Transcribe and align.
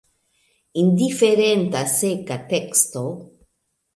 Indiferenta, 0.83 1.81
seka 1.97 2.37
teksto! 2.49 3.03